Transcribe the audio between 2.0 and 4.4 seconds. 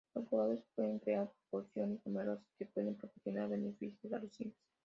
numerosas que pueden proporcionar beneficios a los